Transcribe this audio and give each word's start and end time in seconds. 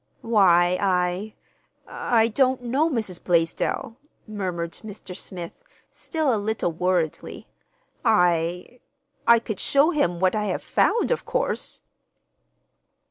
"Why, 0.23 0.79
I—I 0.81 2.27
don't 2.29 2.63
know, 2.63 2.89
Mrs. 2.89 3.23
Blaisdell," 3.23 3.97
murmured 4.25 4.79
Mr. 4.83 5.15
Smith, 5.15 5.61
still 5.91 6.33
a 6.35 6.41
little 6.41 6.71
worriedly. 6.71 7.45
"I—I 8.03 9.37
could 9.37 9.59
show 9.59 9.91
him 9.91 10.19
what 10.19 10.33
I 10.35 10.45
have 10.45 10.63
found, 10.63 11.11
of 11.11 11.25
course." 11.25 11.81